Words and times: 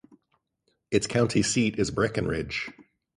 Its 0.89 1.05
county 1.05 1.43
seat 1.43 1.77
is 1.77 1.91
Breckenridge. 1.91 2.71